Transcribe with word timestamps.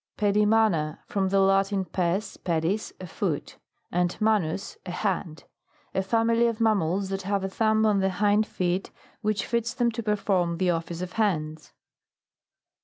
PEDIMANA 0.17 0.97
From 1.05 1.29
the 1.29 1.39
Latin, 1.39 1.85
pes, 1.85 2.35
pedis, 2.35 2.91
a 2.99 3.05
foot, 3.05 3.59
and 3.91 4.19
manus 4.19 4.75
a 4.83 4.89
hand. 4.89 5.43
A 5.93 6.01
family 6.01 6.47
of 6.47 6.59
mammals 6.59 7.09
that 7.09 7.21
have 7.21 7.43
a 7.43 7.47
thumb 7.49 7.85
on 7.85 7.99
the 7.99 8.09
hind 8.09 8.47
feet, 8.47 8.89
which 9.21 9.45
fits 9.45 9.75
them 9.75 9.91
to 9.91 10.01
perform 10.01 10.57
the 10.57 10.71
office 10.71 11.03
of 11.03 11.13
hands. 11.13 11.73